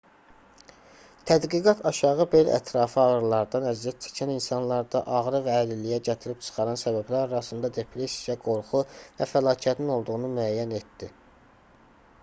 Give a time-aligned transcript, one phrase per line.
[1.31, 7.73] tədqiqat aşağı bel ətrafı ağrılardan əziyyət çəkən insanlarda ağrı və əlilliyə gətirib çıxaran səbəblər arasında
[7.77, 8.83] depressiya qorxu
[9.21, 11.15] və fəlakətin olduğunu müəyyən etdi